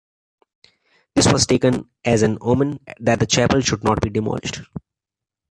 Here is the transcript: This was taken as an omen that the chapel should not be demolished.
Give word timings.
This 1.13 1.31
was 1.31 1.45
taken 1.45 1.87
as 2.03 2.23
an 2.23 2.39
omen 2.41 2.79
that 3.01 3.19
the 3.19 3.27
chapel 3.27 3.61
should 3.61 3.83
not 3.83 4.01
be 4.01 4.09
demolished. 4.09 4.61